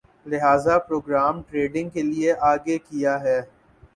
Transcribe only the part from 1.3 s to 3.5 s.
trading کے لیے آگے کِیا ہے